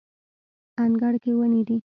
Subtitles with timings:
[0.83, 1.77] انګړ کې ونې دي